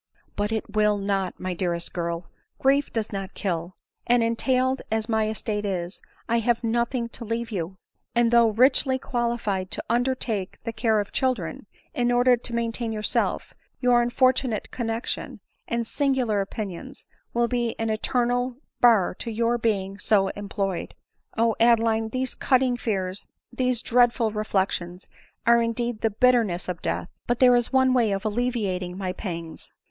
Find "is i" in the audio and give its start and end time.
5.63-6.39